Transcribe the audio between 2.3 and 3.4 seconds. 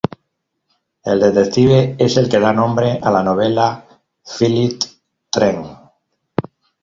da nombre a la